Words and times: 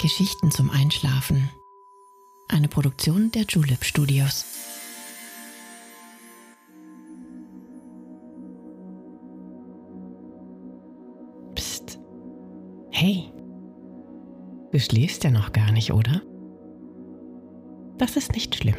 Geschichten 0.00 0.50
zum 0.50 0.70
Einschlafen. 0.70 1.50
Eine 2.48 2.68
Produktion 2.68 3.30
der 3.32 3.42
Julep 3.42 3.84
Studios. 3.84 4.46
Psst. 11.54 11.98
Hey. 12.90 13.30
Du 14.72 14.80
schläfst 14.80 15.22
ja 15.24 15.30
noch 15.30 15.52
gar 15.52 15.70
nicht, 15.70 15.92
oder? 15.92 16.22
Das 17.98 18.16
ist 18.16 18.32
nicht 18.32 18.54
schlimm. 18.54 18.76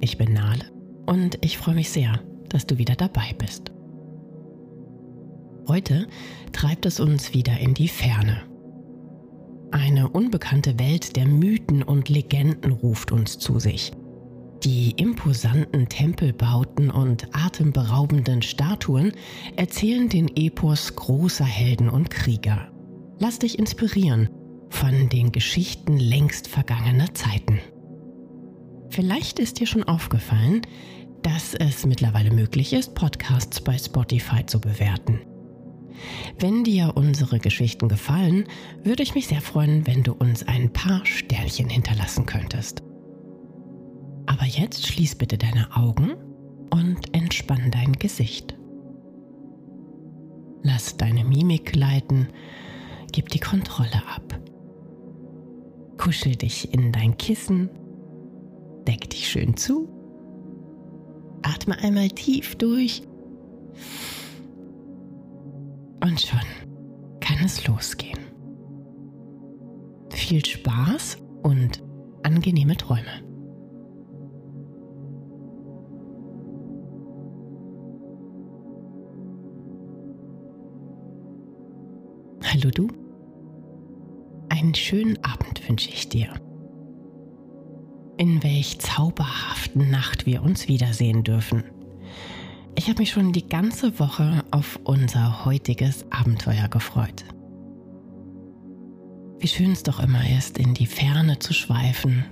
Ich 0.00 0.18
bin 0.18 0.34
Nale 0.34 0.70
und 1.06 1.38
ich 1.40 1.56
freue 1.56 1.76
mich 1.76 1.88
sehr, 1.88 2.20
dass 2.50 2.66
du 2.66 2.76
wieder 2.76 2.94
dabei 2.94 3.34
bist. 3.38 3.72
Heute 5.66 6.06
treibt 6.52 6.84
es 6.84 7.00
uns 7.00 7.32
wieder 7.32 7.58
in 7.58 7.72
die 7.72 7.88
Ferne. 7.88 8.53
Eine 9.74 10.08
unbekannte 10.08 10.78
Welt 10.78 11.16
der 11.16 11.26
Mythen 11.26 11.82
und 11.82 12.08
Legenden 12.08 12.70
ruft 12.70 13.10
uns 13.10 13.40
zu 13.40 13.58
sich. 13.58 13.90
Die 14.62 14.92
imposanten 14.92 15.88
Tempelbauten 15.88 16.92
und 16.92 17.26
atemberaubenden 17.32 18.40
Statuen 18.42 19.10
erzählen 19.56 20.08
den 20.08 20.28
Epos 20.36 20.94
großer 20.94 21.44
Helden 21.44 21.88
und 21.88 22.08
Krieger. 22.08 22.68
Lass 23.18 23.40
dich 23.40 23.58
inspirieren 23.58 24.28
von 24.70 25.08
den 25.08 25.32
Geschichten 25.32 25.98
längst 25.98 26.46
vergangener 26.46 27.12
Zeiten. 27.12 27.58
Vielleicht 28.90 29.40
ist 29.40 29.58
dir 29.58 29.66
schon 29.66 29.82
aufgefallen, 29.82 30.62
dass 31.22 31.54
es 31.54 31.84
mittlerweile 31.84 32.30
möglich 32.30 32.74
ist, 32.74 32.94
Podcasts 32.94 33.60
bei 33.60 33.76
Spotify 33.76 34.46
zu 34.46 34.60
bewerten. 34.60 35.18
Wenn 36.38 36.64
dir 36.64 36.92
unsere 36.96 37.38
Geschichten 37.38 37.88
gefallen, 37.88 38.46
würde 38.82 39.02
ich 39.02 39.14
mich 39.14 39.28
sehr 39.28 39.40
freuen, 39.40 39.86
wenn 39.86 40.02
du 40.02 40.12
uns 40.12 40.46
ein 40.46 40.72
paar 40.72 41.04
Sternchen 41.04 41.68
hinterlassen 41.68 42.26
könntest. 42.26 42.82
Aber 44.26 44.44
jetzt 44.44 44.86
schließ 44.86 45.16
bitte 45.16 45.38
deine 45.38 45.76
Augen 45.76 46.14
und 46.70 47.14
entspann 47.14 47.70
dein 47.70 47.92
Gesicht. 47.92 48.56
Lass 50.62 50.96
deine 50.96 51.24
Mimik 51.24 51.76
leiten, 51.76 52.28
gib 53.12 53.28
die 53.28 53.38
Kontrolle 53.40 54.02
ab. 54.14 54.40
Kuschel 55.98 56.36
dich 56.36 56.72
in 56.72 56.90
dein 56.90 57.16
Kissen, 57.16 57.70
deck 58.86 59.10
dich 59.10 59.28
schön 59.28 59.56
zu, 59.56 59.88
atme 61.42 61.78
einmal 61.78 62.08
tief 62.08 62.56
durch 62.56 63.02
und 66.04 66.20
schon 66.20 66.40
kann 67.20 67.38
es 67.42 67.66
losgehen. 67.66 68.18
Viel 70.10 70.44
Spaß 70.44 71.16
und 71.42 71.82
angenehme 72.22 72.76
Träume. 72.76 73.22
Hallo 82.52 82.70
du. 82.70 82.88
Einen 84.50 84.74
schönen 84.74 85.16
Abend 85.24 85.66
wünsche 85.66 85.88
ich 85.88 86.10
dir. 86.10 86.28
In 88.18 88.42
welch 88.42 88.78
zauberhaften 88.78 89.90
Nacht 89.90 90.26
wir 90.26 90.42
uns 90.42 90.68
wiedersehen 90.68 91.24
dürfen. 91.24 91.64
Ich 92.76 92.88
habe 92.88 92.98
mich 92.98 93.10
schon 93.10 93.32
die 93.32 93.48
ganze 93.48 93.98
Woche 94.00 94.44
auf 94.50 94.80
unser 94.84 95.44
heutiges 95.44 96.04
Abenteuer 96.10 96.68
gefreut. 96.68 97.24
Wie 99.38 99.46
schön 99.46 99.72
es 99.72 99.84
doch 99.84 100.00
immer 100.00 100.28
ist, 100.36 100.58
in 100.58 100.74
die 100.74 100.86
Ferne 100.86 101.38
zu 101.38 101.54
schweifen, 101.54 102.24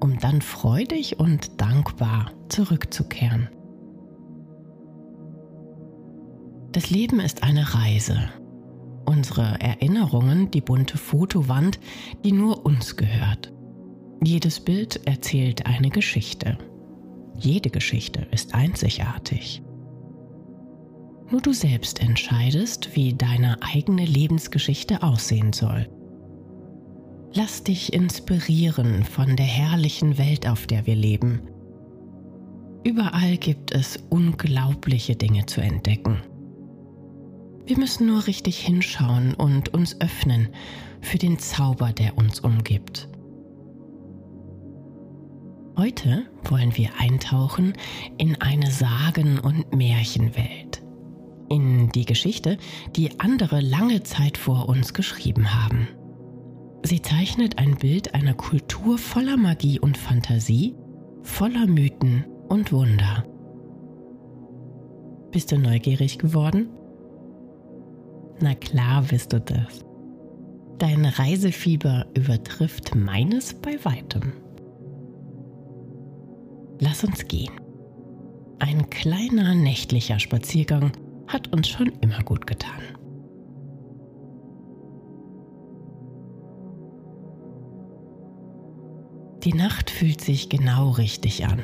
um 0.00 0.18
dann 0.18 0.40
freudig 0.40 1.18
und 1.18 1.60
dankbar 1.60 2.32
zurückzukehren. 2.48 3.48
Das 6.72 6.88
Leben 6.90 7.20
ist 7.20 7.42
eine 7.42 7.74
Reise. 7.74 8.30
Unsere 9.04 9.60
Erinnerungen 9.60 10.50
die 10.50 10.60
bunte 10.60 10.96
Fotowand, 10.96 11.78
die 12.24 12.32
nur 12.32 12.64
uns 12.64 12.96
gehört. 12.96 13.52
Jedes 14.22 14.60
Bild 14.60 15.06
erzählt 15.06 15.66
eine 15.66 15.90
Geschichte. 15.90 16.56
Jede 17.36 17.70
Geschichte 17.70 18.26
ist 18.30 18.54
einzigartig. 18.54 19.62
Nur 21.30 21.40
du 21.40 21.52
selbst 21.52 22.00
entscheidest, 22.00 22.96
wie 22.96 23.14
deine 23.14 23.62
eigene 23.62 24.04
Lebensgeschichte 24.04 25.02
aussehen 25.02 25.52
soll. 25.52 25.88
Lass 27.32 27.62
dich 27.62 27.92
inspirieren 27.92 29.04
von 29.04 29.36
der 29.36 29.46
herrlichen 29.46 30.18
Welt, 30.18 30.48
auf 30.48 30.66
der 30.66 30.86
wir 30.86 30.96
leben. 30.96 31.42
Überall 32.82 33.36
gibt 33.36 33.72
es 33.72 33.98
unglaubliche 34.08 35.14
Dinge 35.14 35.46
zu 35.46 35.60
entdecken. 35.60 36.20
Wir 37.66 37.78
müssen 37.78 38.08
nur 38.08 38.26
richtig 38.26 38.58
hinschauen 38.58 39.34
und 39.34 39.72
uns 39.72 40.00
öffnen 40.00 40.48
für 41.00 41.18
den 41.18 41.38
Zauber, 41.38 41.92
der 41.92 42.18
uns 42.18 42.40
umgibt. 42.40 43.08
Heute 45.76 46.24
wollen 46.44 46.76
wir 46.76 46.90
eintauchen 46.98 47.74
in 48.18 48.40
eine 48.40 48.70
Sagen- 48.70 49.38
und 49.38 49.72
Märchenwelt 49.72 50.69
in 51.50 51.90
die 51.90 52.06
Geschichte, 52.06 52.56
die 52.96 53.20
andere 53.20 53.60
lange 53.60 54.02
Zeit 54.02 54.38
vor 54.38 54.68
uns 54.68 54.94
geschrieben 54.94 55.52
haben. 55.52 55.88
Sie 56.82 57.02
zeichnet 57.02 57.58
ein 57.58 57.76
Bild 57.76 58.14
einer 58.14 58.32
Kultur 58.32 58.96
voller 58.96 59.36
Magie 59.36 59.78
und 59.78 59.98
Fantasie, 59.98 60.74
voller 61.22 61.66
Mythen 61.66 62.24
und 62.48 62.72
Wunder. 62.72 63.24
Bist 65.30 65.52
du 65.52 65.58
neugierig 65.58 66.18
geworden? 66.18 66.70
Na 68.40 68.54
klar 68.54 69.02
bist 69.02 69.32
du 69.32 69.40
das. 69.40 69.84
Dein 70.78 71.04
Reisefieber 71.04 72.06
übertrifft 72.14 72.94
meines 72.94 73.52
bei 73.52 73.78
weitem. 73.84 74.32
Lass 76.78 77.04
uns 77.04 77.28
gehen. 77.28 77.52
Ein 78.58 78.88
kleiner 78.88 79.54
nächtlicher 79.54 80.18
Spaziergang 80.18 80.92
hat 81.32 81.52
uns 81.54 81.68
schon 81.68 81.92
immer 82.00 82.22
gut 82.22 82.46
getan. 82.46 82.82
Die 89.44 89.54
Nacht 89.54 89.88
fühlt 89.88 90.20
sich 90.20 90.50
genau 90.50 90.90
richtig 90.90 91.46
an. 91.46 91.60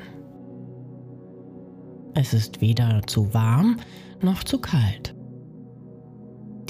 Es 2.14 2.32
ist 2.32 2.62
weder 2.62 3.02
zu 3.06 3.34
warm 3.34 3.76
noch 4.22 4.44
zu 4.44 4.58
kalt. 4.58 5.14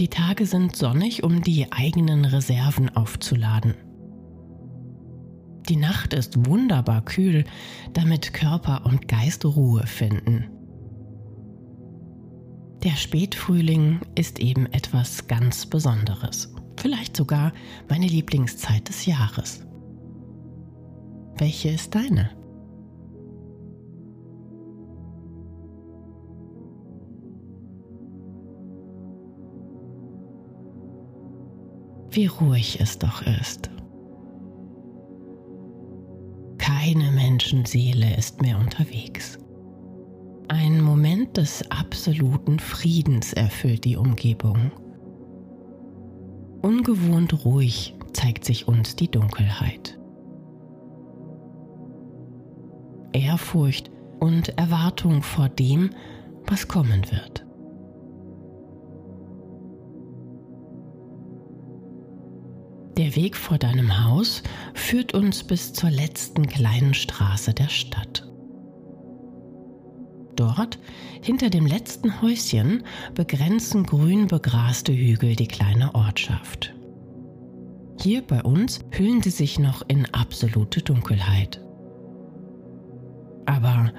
Die 0.01 0.09
Tage 0.09 0.47
sind 0.47 0.75
sonnig, 0.75 1.23
um 1.23 1.43
die 1.43 1.71
eigenen 1.71 2.25
Reserven 2.25 2.95
aufzuladen. 2.97 3.75
Die 5.69 5.77
Nacht 5.77 6.13
ist 6.13 6.47
wunderbar 6.47 7.05
kühl, 7.05 7.45
damit 7.93 8.33
Körper 8.33 8.85
und 8.85 9.07
Geist 9.09 9.45
Ruhe 9.45 9.87
finden. 9.87 10.56
Der 12.87 12.95
Spätfrühling 12.95 13.99
ist 14.15 14.39
eben 14.39 14.67
etwas 14.67 15.27
ganz 15.27 15.67
Besonderes. 15.67 16.55
Vielleicht 16.77 17.17
sogar 17.17 17.53
meine 17.89 18.07
Lieblingszeit 18.07 18.89
des 18.89 19.07
Jahres. 19.07 19.67
Welche 21.37 21.71
ist 21.71 21.97
deine? 21.97 22.31
Wie 32.11 32.27
ruhig 32.27 32.79
es 32.81 33.01
doch 33.01 33.21
ist. 33.23 33.69
Keine 36.57 37.11
Menschenseele 37.11 38.17
ist 38.17 38.41
mehr 38.43 38.57
unterwegs. 38.61 39.41
Ein 40.49 40.81
Moment 40.81 41.37
des 41.37 41.69
absoluten 41.71 42.61
Friedens 42.61 43.33
erfüllt 43.33 43.85
die 43.85 43.97
Umgebung. 43.97 44.71
Ungewohnt 46.63 47.45
ruhig 47.45 47.95
zeigt 48.13 48.45
sich 48.45 48.69
uns 48.69 48.95
die 48.95 49.11
Dunkelheit. 49.11 49.99
Ehrfurcht 53.13 53.91
und 54.21 54.57
Erwartung 54.59 55.23
vor 55.23 55.49
dem, 55.49 55.91
was 56.47 56.69
kommen 56.69 57.03
wird. 57.11 57.45
Der 62.97 63.15
Weg 63.15 63.37
vor 63.37 63.59
deinem 63.59 64.05
Haus 64.05 64.43
führt 64.75 65.13
uns 65.13 65.45
bis 65.45 65.73
zur 65.73 65.91
letzten 65.91 66.47
kleinen 66.47 66.95
Straße 66.95 67.53
der 67.53 67.69
Stadt. 67.69 68.26
Dort, 70.37 70.79
hinter 71.23 71.51
dem 71.51 71.67
letzten 71.67 72.21
Häuschen, 72.21 72.85
begrenzen 73.15 73.85
grün 73.85 74.27
begraste 74.27 74.93
Hügel 74.93 75.35
die 75.35 75.49
kleine 75.49 75.95
Ortschaft. 75.95 76.75
Hier 77.99 78.23
bei 78.23 78.43
uns 78.43 78.81
hüllen 78.91 79.23
sie 79.23 79.31
sich 79.31 79.59
noch 79.59 79.83
in 79.89 80.07
absolute 80.15 80.83
Dunkelheit. 80.83 81.61
Aber 83.47 83.93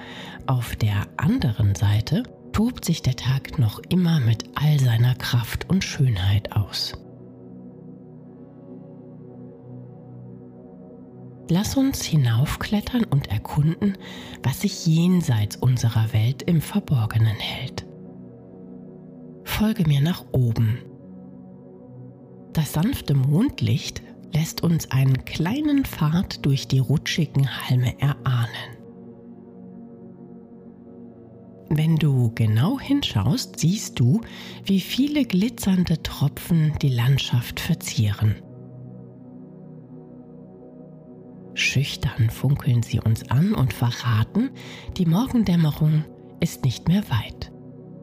auf 0.46 0.76
der 0.76 1.08
anderen 1.18 1.74
Seite 1.74 2.24
tobt 2.54 2.86
sich 2.86 3.02
der 3.02 3.16
Tag 3.16 3.58
noch 3.58 3.80
immer 3.90 4.20
mit 4.20 4.46
all 4.56 4.80
seiner 4.80 5.16
Kraft 5.16 5.70
und 5.70 5.84
Schönheit 5.84 6.52
aus. 6.56 6.94
Lass 11.50 11.78
uns 11.78 12.04
hinaufklettern 12.04 13.06
und 13.06 13.28
erkunden, 13.28 13.98
was 14.44 14.62
sich 14.62 14.86
jenseits 14.86 15.56
unserer 15.56 16.12
Welt 16.12 16.42
im 16.42 16.60
Verborgenen 16.62 17.38
hält. 17.38 17.86
Folge 19.46 19.88
mir 19.88 20.02
nach 20.02 20.26
oben. 20.34 20.80
Das 22.52 22.74
sanfte 22.74 23.14
Mondlicht 23.14 24.02
lässt 24.34 24.62
uns 24.62 24.92
einen 24.92 25.24
kleinen 25.24 25.86
Pfad 25.86 26.46
durch 26.46 26.68
die 26.68 26.80
rutschigen 26.80 27.48
Halme 27.48 28.00
erahnen. 28.02 28.78
Wenn 31.70 31.96
du 31.98 32.32
genau 32.34 32.80
hinschaust, 32.80 33.60
siehst 33.60 34.00
du, 34.00 34.22
wie 34.66 34.80
viele 34.80 35.26
glitzernde 35.26 36.02
Tropfen 36.04 36.74
die 36.82 36.90
Landschaft 36.90 37.60
verzieren. 37.60 38.36
Schüchtern 41.78 42.32
funkeln 42.32 42.82
sie 42.82 43.00
uns 43.00 43.30
an 43.30 43.54
und 43.54 43.72
verraten, 43.72 44.50
die 44.98 45.06
Morgendämmerung 45.06 46.06
ist 46.40 46.66
nicht 46.66 46.88
mehr 46.88 47.04
weit. 47.12 47.52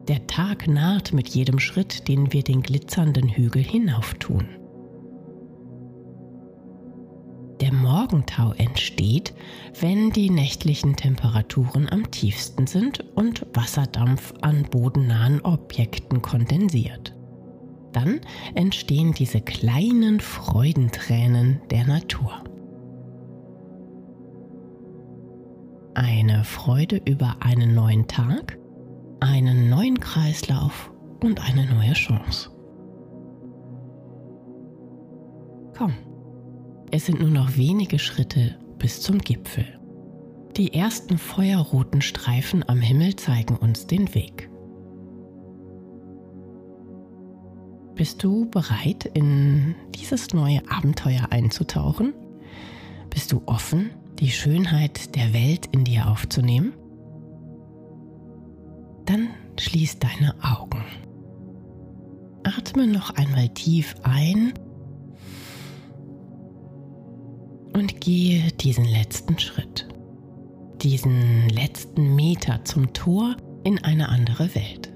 Der 0.07 0.27
Tag 0.27 0.65
naht 0.69 1.11
mit 1.11 1.27
jedem 1.27 1.59
Schritt, 1.59 2.07
den 2.07 2.31
wir 2.31 2.41
den 2.41 2.61
glitzernden 2.61 3.27
Hügel 3.27 3.61
hinauftun. 3.61 4.47
Der 7.59 7.73
Morgentau 7.73 8.53
entsteht, 8.53 9.33
wenn 9.81 10.09
die 10.11 10.29
nächtlichen 10.29 10.95
Temperaturen 10.95 11.89
am 11.89 12.09
tiefsten 12.11 12.67
sind 12.67 13.03
und 13.15 13.45
Wasserdampf 13.53 14.33
an 14.39 14.63
bodennahen 14.71 15.41
Objekten 15.41 16.21
kondensiert. 16.21 17.13
Dann 17.91 18.21
entstehen 18.53 19.11
diese 19.11 19.41
kleinen 19.41 20.21
Freudentränen 20.21 21.59
der 21.71 21.85
Natur. 21.85 22.41
Eine 25.95 26.43
Freude 26.43 27.01
über 27.05 27.37
einen 27.39 27.73
neuen 27.73 28.07
Tag, 28.07 28.57
einen 29.19 29.69
neuen 29.69 29.99
Kreislauf 29.99 30.91
und 31.23 31.41
eine 31.41 31.65
neue 31.65 31.93
Chance. 31.93 32.51
Komm, 35.77 35.93
es 36.91 37.05
sind 37.05 37.19
nur 37.19 37.29
noch 37.29 37.57
wenige 37.57 37.99
Schritte 37.99 38.57
bis 38.77 39.01
zum 39.01 39.19
Gipfel. 39.19 39.65
Die 40.55 40.73
ersten 40.73 41.17
feuerroten 41.17 42.01
Streifen 42.01 42.67
am 42.67 42.79
Himmel 42.79 43.15
zeigen 43.15 43.57
uns 43.57 43.87
den 43.87 44.13
Weg. 44.13 44.49
Bist 47.95 48.23
du 48.23 48.49
bereit, 48.49 49.05
in 49.13 49.75
dieses 49.95 50.33
neue 50.33 50.61
Abenteuer 50.69 51.27
einzutauchen? 51.29 52.13
Bist 53.09 53.31
du 53.31 53.41
offen 53.45 53.91
die 54.19 54.31
Schönheit 54.31 55.15
der 55.15 55.33
Welt 55.33 55.67
in 55.71 55.83
dir 55.83 56.07
aufzunehmen? 56.07 56.73
Dann 59.05 59.29
schließ 59.59 59.99
deine 59.99 60.35
Augen. 60.43 60.83
Atme 62.43 62.87
noch 62.87 63.11
einmal 63.11 63.49
tief 63.49 63.95
ein 64.03 64.53
und 67.73 67.99
gehe 68.01 68.51
diesen 68.53 68.85
letzten 68.85 69.37
Schritt, 69.37 69.87
diesen 70.81 71.49
letzten 71.49 72.15
Meter 72.15 72.63
zum 72.63 72.93
Tor 72.93 73.35
in 73.63 73.83
eine 73.83 74.09
andere 74.09 74.53
Welt. 74.55 74.94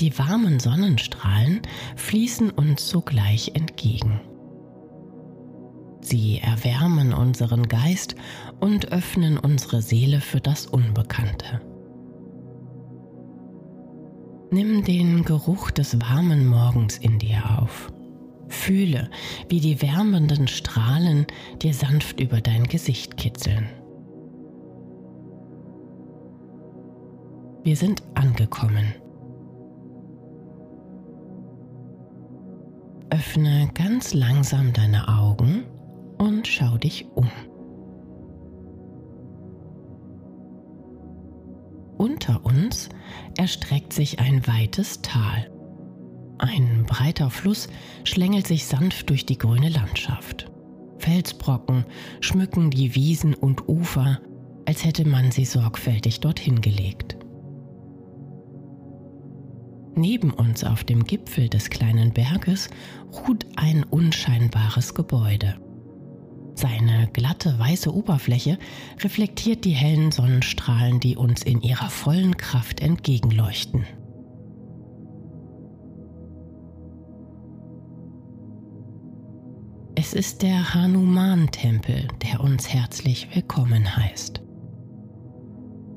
Die 0.00 0.18
warmen 0.18 0.60
Sonnenstrahlen 0.60 1.62
fließen 1.96 2.50
uns 2.50 2.88
sogleich 2.88 3.52
entgegen. 3.54 4.20
Sie 6.02 6.38
erwärmen 6.38 7.14
unseren 7.14 7.66
Geist 7.66 8.14
und 8.60 8.92
öffnen 8.92 9.38
unsere 9.38 9.80
Seele 9.80 10.20
für 10.20 10.40
das 10.40 10.66
Unbekannte. 10.66 11.60
Nimm 14.50 14.84
den 14.84 15.24
Geruch 15.24 15.70
des 15.70 16.00
warmen 16.00 16.46
Morgens 16.46 16.98
in 16.98 17.18
dir 17.18 17.58
auf. 17.58 17.92
Fühle, 18.48 19.10
wie 19.48 19.60
die 19.60 19.82
wärmenden 19.82 20.46
Strahlen 20.46 21.26
dir 21.62 21.74
sanft 21.74 22.20
über 22.20 22.40
dein 22.40 22.64
Gesicht 22.64 23.16
kitzeln. 23.16 23.68
Wir 27.64 27.74
sind 27.74 28.04
angekommen. 28.14 28.94
Öffne 33.16 33.70
ganz 33.72 34.12
langsam 34.12 34.74
deine 34.74 35.08
Augen 35.08 35.64
und 36.18 36.46
schau 36.46 36.76
dich 36.76 37.06
um. 37.14 37.30
Unter 41.96 42.44
uns 42.44 42.90
erstreckt 43.38 43.94
sich 43.94 44.18
ein 44.18 44.46
weites 44.46 45.00
Tal. 45.00 45.50
Ein 46.36 46.84
breiter 46.86 47.30
Fluss 47.30 47.68
schlängelt 48.04 48.46
sich 48.46 48.66
sanft 48.66 49.08
durch 49.08 49.24
die 49.24 49.38
grüne 49.38 49.70
Landschaft. 49.70 50.52
Felsbrocken 50.98 51.86
schmücken 52.20 52.70
die 52.70 52.94
Wiesen 52.94 53.32
und 53.32 53.66
Ufer, 53.66 54.20
als 54.66 54.84
hätte 54.84 55.08
man 55.08 55.30
sie 55.30 55.46
sorgfältig 55.46 56.20
dorthin 56.20 56.60
gelegt. 56.60 57.15
Neben 59.98 60.30
uns 60.30 60.62
auf 60.62 60.84
dem 60.84 61.04
Gipfel 61.04 61.48
des 61.48 61.70
kleinen 61.70 62.12
Berges 62.12 62.68
ruht 63.12 63.46
ein 63.56 63.82
unscheinbares 63.82 64.92
Gebäude. 64.92 65.56
Seine 66.54 67.08
glatte 67.14 67.58
weiße 67.58 67.94
Oberfläche 67.94 68.58
reflektiert 69.02 69.64
die 69.64 69.70
hellen 69.70 70.12
Sonnenstrahlen, 70.12 71.00
die 71.00 71.16
uns 71.16 71.42
in 71.42 71.62
ihrer 71.62 71.88
vollen 71.88 72.36
Kraft 72.36 72.80
entgegenleuchten. 72.80 73.86
Es 79.94 80.12
ist 80.12 80.42
der 80.42 80.74
Hanuman-Tempel, 80.74 82.08
der 82.22 82.40
uns 82.40 82.68
herzlich 82.68 83.28
willkommen 83.34 83.96
heißt. 83.96 84.45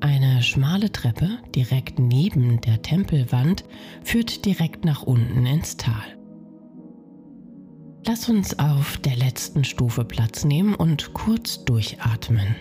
Eine 0.01 0.41
schmale 0.41 0.91
Treppe 0.91 1.29
direkt 1.53 1.99
neben 1.99 2.61
der 2.61 2.81
Tempelwand 2.81 3.65
führt 4.03 4.45
direkt 4.45 4.85
nach 4.85 5.03
unten 5.03 5.45
ins 5.45 5.75
Tal. 5.75 6.17
Lass 8.05 8.29
uns 8.29 8.57
auf 8.57 8.97
der 8.97 9.17
letzten 9.17 9.65
Stufe 9.65 10.05
Platz 10.05 10.45
nehmen 10.45 10.73
und 10.73 11.13
kurz 11.13 11.65
durchatmen. 11.65 12.55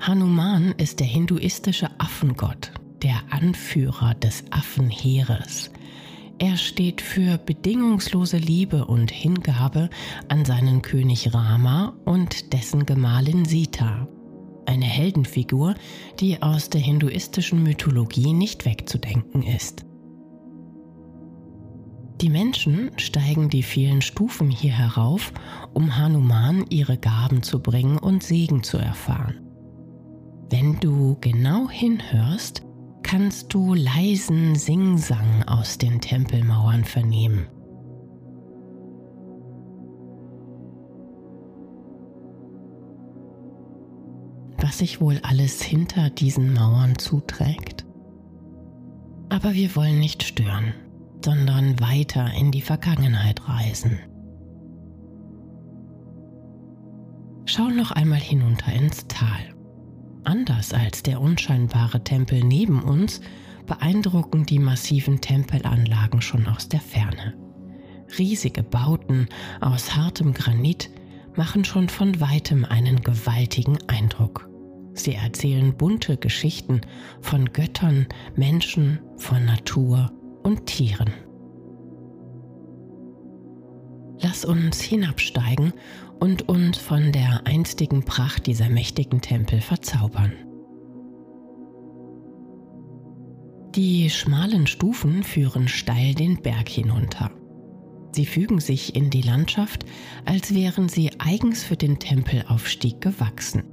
Hanuman 0.00 0.72
ist 0.78 1.00
der 1.00 1.08
hinduistische 1.08 1.90
Affengott, 1.98 2.70
der 3.02 3.16
Anführer 3.30 4.14
des 4.14 4.44
Affenheeres. 4.52 5.72
Er 6.38 6.58
steht 6.58 7.00
für 7.00 7.38
bedingungslose 7.38 8.36
Liebe 8.36 8.84
und 8.84 9.10
Hingabe 9.10 9.88
an 10.28 10.44
seinen 10.44 10.82
König 10.82 11.32
Rama 11.32 11.94
und 12.04 12.52
dessen 12.52 12.84
Gemahlin 12.84 13.46
Sita. 13.46 14.06
Eine 14.66 14.84
Heldenfigur, 14.84 15.74
die 16.20 16.42
aus 16.42 16.68
der 16.68 16.82
hinduistischen 16.82 17.62
Mythologie 17.62 18.34
nicht 18.34 18.66
wegzudenken 18.66 19.42
ist. 19.44 19.86
Die 22.20 22.28
Menschen 22.28 22.90
steigen 22.98 23.48
die 23.48 23.62
vielen 23.62 24.02
Stufen 24.02 24.50
hier 24.50 24.72
herauf, 24.72 25.32
um 25.72 25.96
Hanuman 25.96 26.66
ihre 26.68 26.98
Gaben 26.98 27.42
zu 27.42 27.60
bringen 27.62 27.96
und 27.96 28.22
Segen 28.22 28.62
zu 28.62 28.76
erfahren. 28.76 29.40
Wenn 30.50 30.80
du 30.80 31.16
genau 31.20 31.70
hinhörst, 31.70 32.65
kannst 33.06 33.54
du 33.54 33.72
leisen 33.74 34.56
Singsang 34.56 35.44
aus 35.46 35.78
den 35.78 36.00
Tempelmauern 36.00 36.84
vernehmen. 36.84 37.46
Was 44.58 44.78
sich 44.78 45.00
wohl 45.00 45.20
alles 45.22 45.62
hinter 45.62 46.10
diesen 46.10 46.52
Mauern 46.52 46.98
zuträgt? 46.98 47.86
Aber 49.28 49.54
wir 49.54 49.76
wollen 49.76 50.00
nicht 50.00 50.24
stören, 50.24 50.74
sondern 51.24 51.78
weiter 51.78 52.32
in 52.36 52.50
die 52.50 52.62
Vergangenheit 52.62 53.48
reisen. 53.48 54.00
Schau 57.44 57.68
noch 57.68 57.92
einmal 57.92 58.18
hinunter 58.18 58.72
ins 58.72 59.06
Tal. 59.06 59.55
Anders 60.26 60.72
als 60.72 61.04
der 61.04 61.20
unscheinbare 61.20 62.02
Tempel 62.02 62.42
neben 62.42 62.82
uns 62.82 63.20
beeindrucken 63.64 64.44
die 64.44 64.58
massiven 64.58 65.20
Tempelanlagen 65.20 66.20
schon 66.20 66.48
aus 66.48 66.68
der 66.68 66.80
Ferne. 66.80 67.34
Riesige 68.18 68.64
Bauten 68.64 69.28
aus 69.60 69.94
hartem 69.94 70.34
Granit 70.34 70.90
machen 71.36 71.64
schon 71.64 71.88
von 71.88 72.20
weitem 72.20 72.64
einen 72.64 73.02
gewaltigen 73.02 73.78
Eindruck. 73.86 74.48
Sie 74.94 75.14
erzählen 75.14 75.76
bunte 75.76 76.16
Geschichten 76.16 76.80
von 77.20 77.52
Göttern, 77.52 78.08
Menschen, 78.34 78.98
von 79.18 79.44
Natur 79.44 80.10
und 80.42 80.66
Tieren. 80.66 81.12
Lass 84.18 84.44
uns 84.44 84.80
hinabsteigen 84.80 85.72
und 86.20 86.48
uns 86.48 86.78
von 86.78 87.12
der 87.12 87.46
einstigen 87.46 88.04
Pracht 88.04 88.46
dieser 88.46 88.68
mächtigen 88.68 89.20
Tempel 89.20 89.60
verzaubern. 89.60 90.32
Die 93.74 94.08
schmalen 94.08 94.66
Stufen 94.66 95.22
führen 95.22 95.68
steil 95.68 96.14
den 96.14 96.40
Berg 96.40 96.68
hinunter. 96.68 97.30
Sie 98.12 98.24
fügen 98.24 98.60
sich 98.60 98.96
in 98.96 99.10
die 99.10 99.20
Landschaft, 99.20 99.84
als 100.24 100.54
wären 100.54 100.88
sie 100.88 101.10
eigens 101.18 101.62
für 101.62 101.76
den 101.76 101.98
Tempelaufstieg 101.98 103.02
gewachsen. 103.02 103.64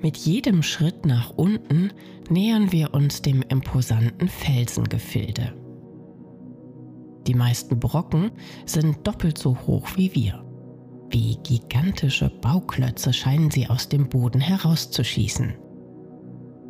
Mit 0.00 0.16
jedem 0.16 0.62
Schritt 0.62 1.04
nach 1.04 1.30
unten 1.36 1.92
nähern 2.30 2.72
wir 2.72 2.94
uns 2.94 3.20
dem 3.20 3.42
imposanten 3.42 4.28
Felsengefilde. 4.28 5.59
Die 7.26 7.34
meisten 7.34 7.78
Brocken 7.78 8.30
sind 8.66 9.06
doppelt 9.06 9.38
so 9.38 9.56
hoch 9.66 9.88
wie 9.96 10.14
wir. 10.14 10.44
Wie 11.10 11.36
gigantische 11.42 12.30
Bauklötze 12.30 13.12
scheinen 13.12 13.50
sie 13.50 13.68
aus 13.68 13.88
dem 13.88 14.08
Boden 14.08 14.40
herauszuschießen. 14.40 15.54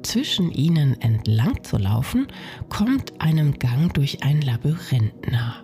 Zwischen 0.02 0.50
ihnen 0.50 0.98
entlang 1.02 1.62
zu 1.62 1.76
laufen, 1.76 2.26
kommt 2.70 3.20
einem 3.20 3.58
Gang 3.58 3.92
durch 3.92 4.22
ein 4.22 4.40
Labyrinth 4.40 5.30
nah. 5.30 5.62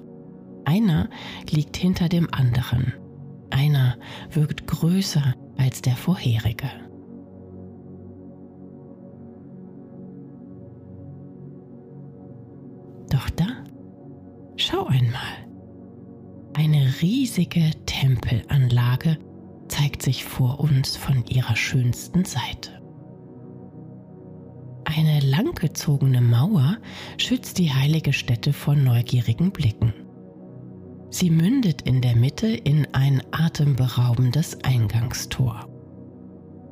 Einer 0.66 1.08
liegt 1.50 1.76
hinter 1.76 2.08
dem 2.08 2.28
anderen. 2.32 2.92
Einer 3.50 3.96
wirkt 4.30 4.66
größer 4.66 5.34
als 5.56 5.80
der 5.80 5.96
vorherige. 5.96 6.68
Doch 13.10 13.30
da 13.30 13.46
Schau 14.56 14.86
einmal. 14.86 15.20
Eine 16.54 16.90
riesige 17.02 17.70
Tempelanlage 17.84 19.18
zeigt 19.68 20.00
sich 20.00 20.24
vor 20.24 20.60
uns 20.60 20.96
von 20.96 21.24
ihrer 21.26 21.56
schönsten 21.56 22.24
Seite. 22.24 22.70
Eine 24.84 25.20
langgezogene 25.20 26.22
Mauer 26.22 26.78
schützt 27.18 27.58
die 27.58 27.70
heilige 27.70 28.14
Stätte 28.14 28.54
vor 28.54 28.74
neugierigen 28.74 29.50
Blicken. 29.50 29.92
Sie 31.10 31.30
mündet 31.30 31.82
in 31.82 32.00
der 32.00 32.16
Mitte 32.16 32.48
in 32.48 32.86
ein 32.94 33.22
atemberaubendes 33.32 34.64
Eingangstor. 34.64 35.68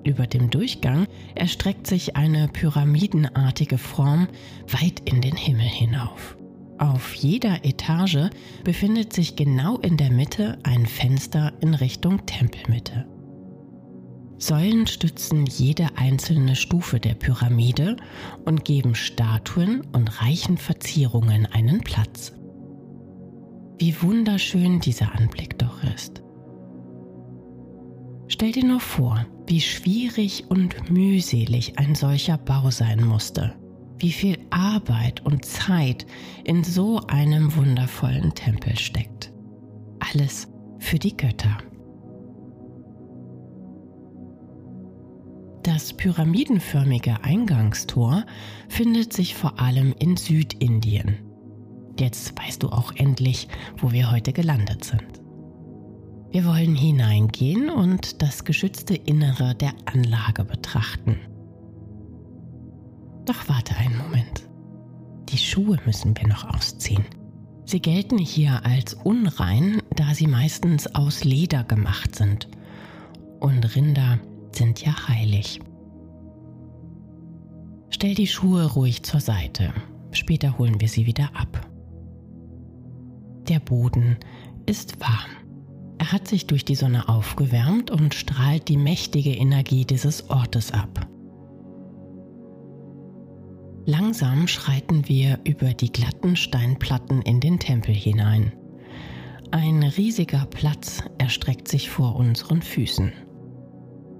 Über 0.05 0.27
dem 0.27 0.49
Durchgang 0.49 1.07
erstreckt 1.35 1.87
sich 1.87 2.17
eine 2.17 2.49
pyramidenartige 2.49 3.79
Form 3.79 4.29
weit 4.69 5.01
in 5.05 5.21
den 5.21 5.37
Himmel 5.37 5.67
hinauf. 5.67 6.37
Auf 6.79 7.15
jeder 7.15 7.65
Etage 7.65 8.31
befindet 8.65 9.13
sich 9.13 9.37
genau 9.37 9.79
in 9.79 9.97
der 9.97 10.11
Mitte 10.11 10.59
ein 10.65 10.87
Fenster 10.87 11.53
in 11.61 11.75
Richtung 11.75 12.27
Tempelmitte. 12.27 13.07
Säulen 14.39 14.87
stützen 14.87 15.47
jede 15.47 15.97
einzelne 15.97 16.57
Stufe 16.57 16.99
der 16.99 17.15
Pyramide 17.15 17.97
und 18.45 18.65
geben 18.65 18.95
Statuen 18.97 19.83
und 19.93 20.21
reichen 20.21 20.59
Verzierungen 20.59 21.47
einen 21.47 21.81
Platz. 21.81 22.33
Wie 23.79 24.03
wunderschön 24.03 24.81
dieser 24.81 25.15
Anblick 25.15 25.59
doch 25.59 25.83
ist. 25.95 26.23
Stell 28.27 28.53
dir 28.53 28.65
nur 28.65 28.81
vor, 28.81 29.25
wie 29.47 29.61
schwierig 29.61 30.45
und 30.49 30.91
mühselig 30.91 31.79
ein 31.79 31.95
solcher 31.95 32.37
Bau 32.37 32.71
sein 32.71 33.05
musste 33.05 33.55
wie 33.99 34.13
viel 34.13 34.39
Arbeit 34.51 35.25
und 35.25 35.45
Zeit 35.45 36.07
in 36.45 36.65
so 36.65 37.01
einem 37.07 37.55
wundervollen 37.57 38.35
Tempel 38.35 38.79
steckt. 38.79 39.33
Alles 40.01 40.49
für 40.79 40.99
die 40.99 41.17
Götter. 41.17 41.59
Das 45.63 45.95
pyramidenförmige 45.95 47.25
Eingangstor 47.25 48.27
findet 48.69 49.15
sich 49.15 49.35
vor 49.35 49.59
allem 49.59 49.95
in 49.99 50.17
Südindien. 50.17 51.21
Jetzt 51.99 52.39
weißt 52.39 52.63
du 52.63 52.69
auch 52.69 52.93
endlich, 52.97 53.49
wo 53.79 53.93
wir 53.93 54.11
heute 54.11 54.33
gelandet 54.33 54.85
sind. 54.85 55.23
Wir 56.31 56.45
wollen 56.45 56.75
hineingehen 56.75 57.71
und 57.71 58.21
das 58.21 58.45
geschützte 58.45 58.95
Innere 58.95 59.55
der 59.55 59.73
Anlage 59.87 60.45
betrachten. 60.45 61.17
Doch 63.25 63.49
warte 63.49 63.77
einen 63.77 63.97
Moment. 63.99 64.45
Die 65.31 65.39
Schuhe 65.39 65.79
müssen 65.87 66.17
wir 66.17 66.29
noch 66.29 66.45
ausziehen. 66.55 67.05
Sie 67.65 67.81
gelten 67.81 68.19
hier 68.19 68.65
als 68.65 68.95
unrein, 68.95 69.81
da 69.97 70.15
sie 70.15 70.27
meistens 70.27 70.95
aus 70.95 71.25
Leder 71.25 71.65
gemacht 71.65 72.15
sind. 72.15 72.49
Und 73.41 73.75
Rinder 73.75 74.19
sind 74.53 74.85
ja 74.85 75.09
heilig. 75.09 75.61
Stell 77.89 78.15
die 78.15 78.27
Schuhe 78.27 78.67
ruhig 78.73 79.03
zur 79.03 79.21
Seite. 79.21 79.73
Später 80.13 80.59
holen 80.59 80.81
wir 80.81 80.89
sie 80.89 81.07
wieder 81.07 81.31
ab. 81.35 81.69
Der 83.49 83.61
Boden 83.61 84.19
ist 84.67 85.01
warm. 85.01 85.31
Er 85.99 86.13
hat 86.13 86.29
sich 86.29 86.47
durch 86.47 86.65
die 86.65 86.75
Sonne 86.75 87.09
aufgewärmt 87.09 87.91
und 87.91 88.15
strahlt 88.15 88.69
die 88.69 88.77
mächtige 88.77 89.35
Energie 89.35 89.85
dieses 89.85 90.29
Ortes 90.29 90.71
ab. 90.73 91.09
Langsam 93.87 94.49
schreiten 94.49 95.09
wir 95.09 95.41
über 95.45 95.75
die 95.75 95.93
glatten 95.93 96.37
Steinplatten 96.37 97.21
in 97.23 97.41
den 97.41 97.59
Tempel 97.59 97.95
hinein. 97.95 98.53
Ein 99.51 99.83
riesiger 99.83 100.47
Platz 100.47 101.03
erstreckt 101.19 101.69
sich 101.69 101.91
vor 101.91 102.17
unseren 102.17 102.63
Füßen. 102.63 103.13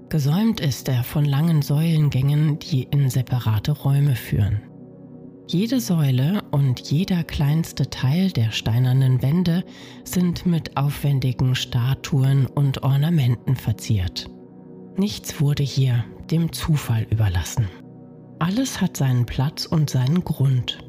Gesäumt 0.09 0.59
ist 0.59 0.87
er 0.87 1.03
von 1.03 1.25
langen 1.25 1.63
Säulengängen, 1.63 2.59
die 2.59 2.83
in 2.83 3.09
separate 3.09 3.71
Räume 3.71 4.15
führen. 4.15 4.61
Jede 5.47 5.79
Säule 5.79 6.43
und 6.51 6.79
jeder 6.79 7.23
kleinste 7.23 7.89
Teil 7.89 8.31
der 8.31 8.51
steinernen 8.51 9.21
Wände 9.21 9.63
sind 10.03 10.45
mit 10.45 10.77
aufwendigen 10.77 11.55
Statuen 11.55 12.45
und 12.45 12.83
Ornamenten 12.83 13.55
verziert. 13.55 14.27
Nichts 14.95 15.41
wurde 15.41 15.63
hier 15.63 16.05
dem 16.31 16.51
Zufall 16.51 17.05
überlassen. 17.09 17.67
Alles 18.39 18.81
hat 18.81 18.97
seinen 18.97 19.25
Platz 19.25 19.65
und 19.65 19.89
seinen 19.89 20.23
Grund. 20.23 20.79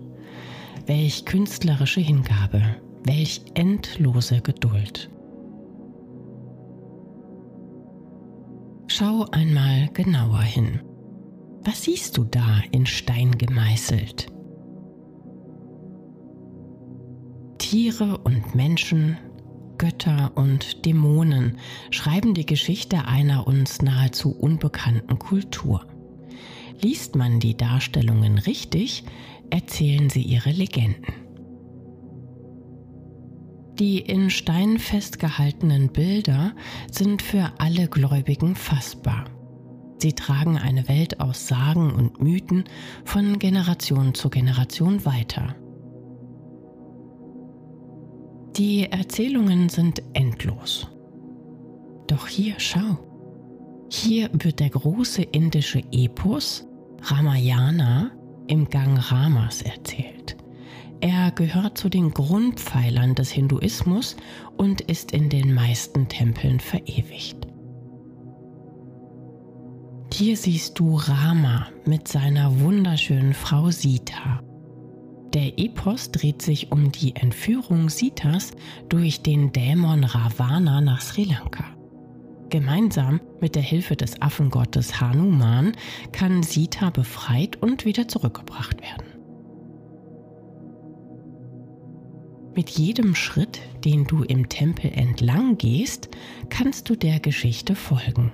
Welch 0.86 1.24
künstlerische 1.24 2.00
Hingabe, 2.00 2.62
welch 3.04 3.42
endlose 3.54 4.40
Geduld. 4.40 5.10
Schau 8.88 9.26
einmal 9.30 9.88
genauer 9.92 10.42
hin. 10.42 10.80
Was 11.64 11.82
siehst 11.82 12.16
du 12.16 12.24
da 12.24 12.62
in 12.70 12.86
Stein 12.86 13.32
gemeißelt? 13.32 14.28
Tiere 17.58 18.18
und 18.18 18.54
Menschen, 18.54 19.18
Götter 19.76 20.32
und 20.36 20.86
Dämonen 20.86 21.58
schreiben 21.90 22.34
die 22.34 22.46
Geschichte 22.46 23.06
einer 23.06 23.46
uns 23.46 23.82
nahezu 23.82 24.30
unbekannten 24.30 25.18
Kultur. 25.18 25.84
Liest 26.80 27.16
man 27.16 27.40
die 27.40 27.56
Darstellungen 27.56 28.38
richtig, 28.38 29.04
erzählen 29.50 30.10
sie 30.10 30.22
ihre 30.22 30.50
Legenden. 30.50 31.14
Die 33.78 33.98
in 33.98 34.30
Stein 34.30 34.78
festgehaltenen 34.78 35.88
Bilder 35.88 36.54
sind 36.90 37.20
für 37.20 37.52
alle 37.58 37.88
Gläubigen 37.88 38.54
fassbar. 38.54 39.24
Sie 39.98 40.14
tragen 40.14 40.56
eine 40.56 40.88
Welt 40.88 41.20
aus 41.20 41.46
Sagen 41.46 41.92
und 41.92 42.22
Mythen 42.22 42.64
von 43.04 43.38
Generation 43.38 44.14
zu 44.14 44.30
Generation 44.30 45.04
weiter. 45.04 45.56
Die 48.56 48.90
Erzählungen 48.90 49.68
sind 49.68 50.02
endlos. 50.14 50.88
Doch 52.06 52.26
hier 52.28 52.54
schau. 52.58 52.98
Hier 53.90 54.30
wird 54.32 54.60
der 54.60 54.70
große 54.70 55.22
indische 55.22 55.82
Epos 55.92 56.65
Ramayana 57.02 58.10
im 58.46 58.68
Gang 58.68 58.98
Ramas 59.10 59.62
erzählt. 59.62 60.36
Er 61.00 61.30
gehört 61.30 61.76
zu 61.76 61.88
den 61.88 62.12
Grundpfeilern 62.12 63.14
des 63.14 63.30
Hinduismus 63.30 64.16
und 64.56 64.80
ist 64.80 65.12
in 65.12 65.28
den 65.28 65.52
meisten 65.52 66.08
Tempeln 66.08 66.58
verewigt. 66.60 67.46
Hier 70.12 70.36
siehst 70.36 70.78
du 70.78 70.96
Rama 70.96 71.66
mit 71.84 72.08
seiner 72.08 72.60
wunderschönen 72.60 73.34
Frau 73.34 73.70
Sita. 73.70 74.40
Der 75.34 75.58
Epos 75.58 76.10
dreht 76.10 76.40
sich 76.40 76.72
um 76.72 76.90
die 76.90 77.14
Entführung 77.14 77.90
Sitas 77.90 78.52
durch 78.88 79.22
den 79.22 79.52
Dämon 79.52 80.04
Ravana 80.04 80.80
nach 80.80 81.02
Sri 81.02 81.24
Lanka. 81.24 81.75
Gemeinsam 82.48 83.20
mit 83.40 83.54
der 83.54 83.62
Hilfe 83.62 83.96
des 83.96 84.22
Affengottes 84.22 85.00
Hanuman 85.00 85.72
kann 86.12 86.42
Sita 86.42 86.90
befreit 86.90 87.56
und 87.56 87.84
wieder 87.84 88.06
zurückgebracht 88.08 88.80
werden. 88.82 89.06
Mit 92.54 92.70
jedem 92.70 93.14
Schritt, 93.14 93.60
den 93.84 94.04
du 94.04 94.22
im 94.22 94.48
Tempel 94.48 94.90
entlang 94.94 95.58
gehst, 95.58 96.08
kannst 96.48 96.88
du 96.88 96.96
der 96.96 97.20
Geschichte 97.20 97.74
folgen. 97.74 98.32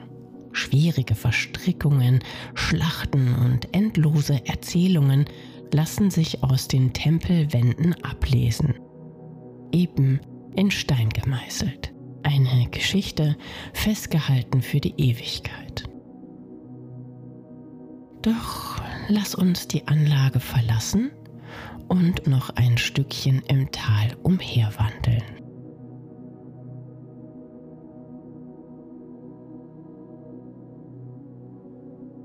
Schwierige 0.53 1.15
Verstrickungen, 1.15 2.21
Schlachten 2.55 3.35
und 3.35 3.75
endlose 3.75 4.47
Erzählungen 4.47 5.25
lassen 5.73 6.11
sich 6.11 6.45
aus 6.45 6.69
den 6.69 6.93
Tempelwänden 6.93 7.95
ablesen. 8.05 8.75
Eben 9.73 10.21
in 10.55 10.71
Stein 10.71 11.09
gemeißelt. 11.09 11.92
Eine 12.23 12.69
Geschichte 12.71 13.37
festgehalten 13.73 14.63
für 14.63 14.81
die 14.81 14.95
Ewigkeit. 14.97 15.85
Doch 18.23 18.81
lass 19.09 19.35
uns 19.35 19.67
die 19.67 19.87
Anlage 19.89 20.39
verlassen 20.39 21.11
und 21.89 22.27
noch 22.27 22.51
ein 22.51 22.79
Stückchen 22.79 23.43
im 23.49 23.71
Tal 23.73 24.17
umherwandeln. 24.23 25.23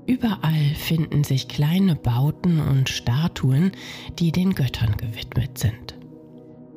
Überall 0.06 0.74
finden 0.74 1.22
sich 1.22 1.48
kleine 1.48 1.94
Bauten 1.94 2.60
und 2.60 2.88
Statuen, 2.88 3.72
die 4.18 4.32
den 4.32 4.54
Göttern 4.54 4.96
gewidmet 4.96 5.58
sind. 5.58 5.98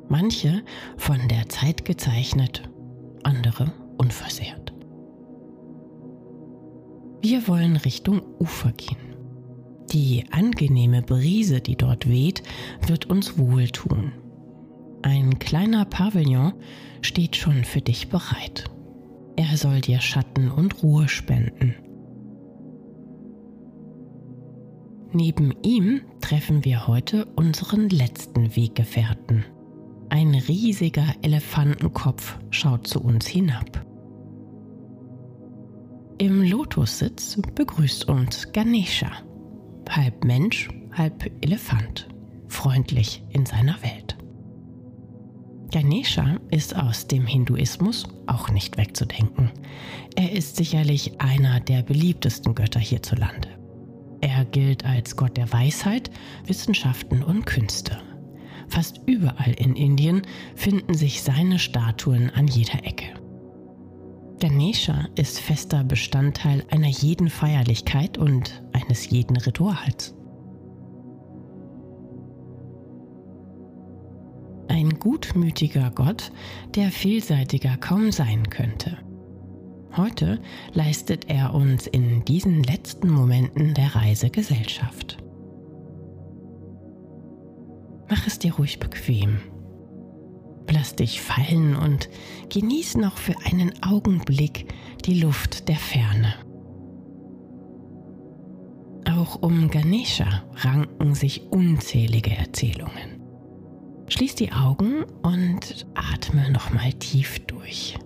Manche 0.09 0.63
von 0.97 1.29
der 1.29 1.47
Zeit 1.47 1.85
gezeichnet, 1.85 2.69
andere 3.23 3.71
unversehrt. 3.97 4.73
Wir 7.21 7.47
wollen 7.47 7.75
Richtung 7.77 8.21
Ufer 8.39 8.71
gehen. 8.71 8.97
Die 9.91 10.23
angenehme 10.31 11.01
Brise, 11.01 11.61
die 11.61 11.75
dort 11.75 12.09
weht, 12.09 12.43
wird 12.87 13.05
uns 13.07 13.37
wohltun. 13.37 14.13
Ein 15.03 15.37
kleiner 15.39 15.85
Pavillon 15.85 16.53
steht 17.01 17.35
schon 17.35 17.63
für 17.63 17.81
dich 17.81 18.09
bereit. 18.09 18.65
Er 19.35 19.57
soll 19.57 19.81
dir 19.81 19.99
Schatten 19.99 20.49
und 20.49 20.83
Ruhe 20.83 21.07
spenden. 21.09 21.75
Neben 25.13 25.53
ihm 25.61 26.01
treffen 26.21 26.63
wir 26.63 26.87
heute 26.87 27.25
unseren 27.35 27.89
letzten 27.89 28.55
Weggefährten. 28.55 29.45
Ein 30.11 30.35
riesiger 30.35 31.15
Elefantenkopf 31.21 32.37
schaut 32.49 32.85
zu 32.85 33.01
uns 33.01 33.25
hinab. 33.27 33.85
Im 36.17 36.43
Lotussitz 36.43 37.39
begrüßt 37.55 38.09
uns 38.09 38.51
Ganesha, 38.51 39.09
halb 39.89 40.25
Mensch, 40.25 40.67
halb 40.91 41.31
Elefant, 41.41 42.09
freundlich 42.49 43.23
in 43.29 43.45
seiner 43.45 43.81
Welt. 43.83 44.17
Ganesha 45.71 46.41
ist 46.49 46.75
aus 46.75 47.07
dem 47.07 47.25
Hinduismus 47.25 48.05
auch 48.27 48.49
nicht 48.49 48.75
wegzudenken. 48.75 49.49
Er 50.17 50.33
ist 50.33 50.57
sicherlich 50.57 51.21
einer 51.21 51.61
der 51.61 51.83
beliebtesten 51.83 52.53
Götter 52.53 52.81
hierzulande. 52.81 53.47
Er 54.19 54.43
gilt 54.43 54.83
als 54.83 55.15
Gott 55.15 55.37
der 55.37 55.53
Weisheit, 55.53 56.11
Wissenschaften 56.45 57.23
und 57.23 57.45
Künste. 57.45 57.97
Fast 58.71 59.01
überall 59.05 59.51
in 59.57 59.75
Indien 59.75 60.21
finden 60.55 60.93
sich 60.93 61.23
seine 61.23 61.59
Statuen 61.59 62.29
an 62.29 62.47
jeder 62.47 62.85
Ecke. 62.85 63.13
Ganesha 64.39 65.09
ist 65.15 65.41
fester 65.41 65.83
Bestandteil 65.83 66.63
einer 66.71 66.87
jeden 66.87 67.29
Feierlichkeit 67.29 68.17
und 68.17 68.63
eines 68.71 69.09
jeden 69.09 69.35
Rituals. 69.35 70.15
Ein 74.69 74.91
gutmütiger 74.99 75.91
Gott, 75.91 76.31
der 76.73 76.91
vielseitiger 76.91 77.75
kaum 77.75 78.13
sein 78.13 78.49
könnte. 78.49 78.97
Heute 79.97 80.39
leistet 80.71 81.29
er 81.29 81.53
uns 81.53 81.87
in 81.87 82.23
diesen 82.23 82.63
letzten 82.63 83.09
Momenten 83.09 83.73
der 83.73 83.93
Reise 83.95 84.29
Gesellschaft. 84.29 85.17
Mach 88.11 88.27
es 88.27 88.39
dir 88.39 88.53
ruhig 88.55 88.77
bequem. 88.77 89.39
Lass 90.69 90.97
dich 90.97 91.21
fallen 91.21 91.77
und 91.77 92.09
genieß 92.49 92.97
noch 92.97 93.17
für 93.17 93.35
einen 93.45 93.71
Augenblick 93.81 94.67
die 95.05 95.21
Luft 95.21 95.69
der 95.69 95.77
Ferne. 95.77 96.33
Auch 99.09 99.41
um 99.41 99.69
Ganesha 99.69 100.43
ranken 100.55 101.15
sich 101.15 101.43
unzählige 101.51 102.31
Erzählungen. 102.31 103.21
Schließ 104.09 104.35
die 104.35 104.51
Augen 104.51 105.05
und 105.21 105.87
atme 105.95 106.51
nochmal 106.51 106.91
tief 106.91 107.39
durch. 107.45 107.97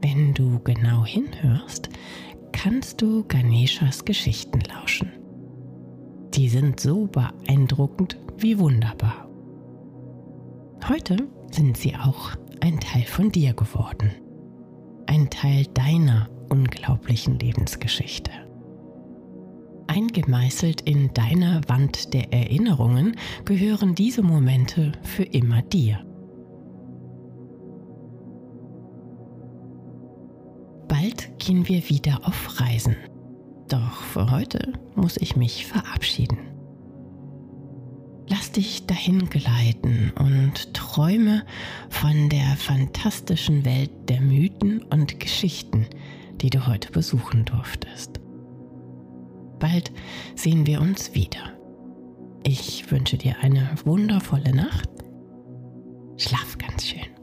Wenn 0.00 0.32
du 0.32 0.60
genau 0.60 1.04
hinhörst, 1.04 1.88
kannst 2.52 3.02
du 3.02 3.24
Ganeshas 3.24 4.04
Geschichten 4.04 4.60
lauschen. 4.60 5.17
Die 6.34 6.48
sind 6.48 6.80
so 6.80 7.06
beeindruckend 7.06 8.18
wie 8.36 8.58
wunderbar. 8.58 9.28
Heute 10.88 11.28
sind 11.50 11.76
sie 11.76 11.94
auch 11.96 12.32
ein 12.60 12.78
Teil 12.80 13.02
von 13.02 13.32
dir 13.32 13.52
geworden. 13.52 14.12
Ein 15.06 15.30
Teil 15.30 15.64
deiner 15.74 16.28
unglaublichen 16.48 17.38
Lebensgeschichte. 17.38 18.30
Eingemeißelt 19.86 20.82
in 20.82 21.12
deiner 21.14 21.62
Wand 21.68 22.12
der 22.12 22.32
Erinnerungen 22.32 23.16
gehören 23.44 23.94
diese 23.94 24.22
Momente 24.22 24.92
für 25.02 25.24
immer 25.24 25.62
dir. 25.62 26.04
Bald 30.88 31.38
gehen 31.38 31.66
wir 31.68 31.88
wieder 31.88 32.20
auf 32.26 32.60
Reisen. 32.60 32.96
Doch 33.68 34.02
für 34.02 34.30
heute 34.30 34.72
muss 34.94 35.18
ich 35.18 35.36
mich 35.36 35.66
verabschieden. 35.66 36.38
Lass 38.28 38.52
dich 38.52 38.86
dahin 38.86 39.28
gleiten 39.28 40.12
und 40.18 40.74
träume 40.74 41.44
von 41.88 42.28
der 42.28 42.56
fantastischen 42.56 43.64
Welt 43.64 43.90
der 44.08 44.20
Mythen 44.20 44.82
und 44.82 45.20
Geschichten, 45.20 45.86
die 46.40 46.50
du 46.50 46.66
heute 46.66 46.90
besuchen 46.92 47.44
durftest. 47.44 48.20
Bald 49.58 49.92
sehen 50.34 50.66
wir 50.66 50.80
uns 50.80 51.14
wieder. 51.14 51.52
Ich 52.44 52.90
wünsche 52.90 53.18
dir 53.18 53.36
eine 53.40 53.70
wundervolle 53.84 54.54
Nacht. 54.54 54.88
Schlaf 56.16 56.56
ganz 56.58 56.86
schön. 56.86 57.18